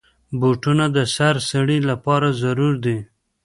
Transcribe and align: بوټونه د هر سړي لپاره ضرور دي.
بوټونه 0.39 0.85
د 0.95 0.97
هر 1.15 1.35
سړي 1.51 1.77
لپاره 1.89 2.27
ضرور 2.41 2.73
دي. 2.85 2.97